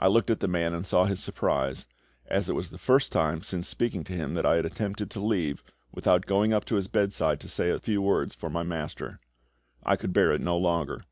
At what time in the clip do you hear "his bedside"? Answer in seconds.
6.74-7.38